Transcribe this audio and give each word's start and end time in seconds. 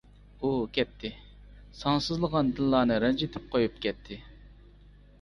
ئۇ 0.47 0.53
كەتتى، 0.77 1.11
سانسىزلىغان 1.83 2.51
دىللارنى 2.61 3.01
رەنجىتىپ 3.07 3.49
قويۇپ 3.55 3.81
كەتتى. 3.89 4.23